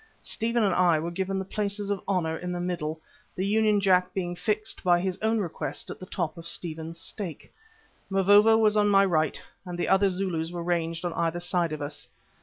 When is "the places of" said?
1.37-2.01